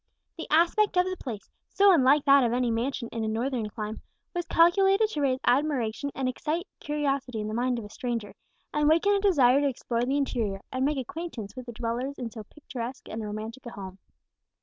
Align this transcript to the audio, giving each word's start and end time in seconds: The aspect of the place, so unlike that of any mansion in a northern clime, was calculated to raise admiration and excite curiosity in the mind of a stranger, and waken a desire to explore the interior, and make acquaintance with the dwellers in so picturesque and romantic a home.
The 0.35 0.47
aspect 0.49 0.97
of 0.97 1.05
the 1.05 1.15
place, 1.15 1.47
so 1.69 1.93
unlike 1.93 2.25
that 2.25 2.43
of 2.43 2.53
any 2.53 2.71
mansion 2.71 3.07
in 3.11 3.23
a 3.23 3.27
northern 3.27 3.69
clime, 3.69 4.01
was 4.33 4.47
calculated 4.47 5.09
to 5.09 5.21
raise 5.21 5.39
admiration 5.45 6.09
and 6.15 6.27
excite 6.27 6.65
curiosity 6.79 7.39
in 7.39 7.47
the 7.47 7.53
mind 7.53 7.77
of 7.77 7.85
a 7.85 7.89
stranger, 7.91 8.33
and 8.73 8.89
waken 8.89 9.13
a 9.13 9.19
desire 9.21 9.61
to 9.61 9.67
explore 9.69 10.03
the 10.03 10.17
interior, 10.17 10.61
and 10.71 10.85
make 10.85 10.97
acquaintance 10.97 11.55
with 11.55 11.67
the 11.67 11.71
dwellers 11.71 12.17
in 12.17 12.31
so 12.31 12.41
picturesque 12.43 13.09
and 13.09 13.23
romantic 13.23 13.63
a 13.67 13.73
home. 13.73 13.99